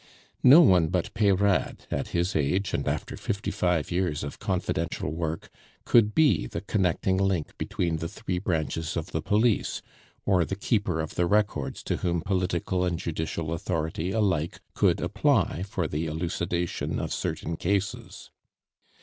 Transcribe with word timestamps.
No 0.41 0.61
one 0.61 0.87
but 0.87 1.13
Peyrade, 1.13 1.85
at 1.91 2.07
his 2.07 2.35
age, 2.35 2.73
and 2.73 2.87
after 2.87 3.15
fifty 3.15 3.51
five 3.51 3.91
years 3.91 4.23
of 4.23 4.39
confidential 4.39 5.11
work, 5.11 5.51
could 5.85 6.15
be 6.15 6.47
the 6.47 6.61
connecting 6.61 7.17
link 7.17 7.55
between 7.59 7.97
the 7.97 8.07
three 8.07 8.39
branches 8.39 8.97
of 8.97 9.11
the 9.11 9.21
police, 9.21 9.83
or 10.25 10.43
the 10.43 10.55
keeper 10.55 11.01
of 11.01 11.13
the 11.13 11.27
records 11.27 11.83
to 11.83 11.97
whom 11.97 12.21
political 12.21 12.83
and 12.83 12.97
judicial 12.97 13.53
authority 13.53 14.09
alike 14.09 14.59
could 14.73 14.99
apply 15.01 15.61
for 15.61 15.87
the 15.87 16.07
elucidation 16.07 16.97
of 16.97 17.13
certain 17.13 17.55
cases. 17.55 18.31